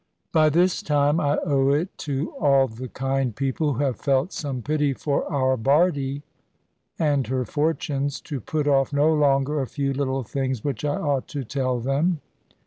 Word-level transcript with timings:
By 0.31 0.49
this 0.49 0.81
time 0.81 1.19
I 1.19 1.37
owe 1.45 1.69
it 1.69 1.95
to 2.09 2.31
all 2.41 2.67
the 2.67 2.87
kind 2.87 3.35
people 3.35 3.73
who 3.73 3.83
have 3.83 3.97
felt 3.99 4.33
some 4.33 4.63
pity 4.63 4.93
for 4.95 5.31
our 5.31 5.55
Bardie 5.55 6.23
and 6.97 7.27
her 7.27 7.45
fortunes, 7.45 8.19
to 8.21 8.41
put 8.41 8.67
off 8.67 8.91
no 8.91 9.13
longer 9.13 9.61
a 9.61 9.67
few 9.67 9.93
little 9.93 10.23
things 10.23 10.63
which 10.63 10.83
I 10.83 10.95
ought 10.95 11.27
to 11.27 11.43
tell 11.43 11.79
them. 11.79 12.19